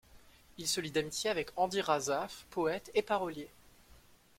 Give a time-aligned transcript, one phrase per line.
[0.57, 3.51] Il se lie d'amitié avec Andy Razaf, poète et parolier.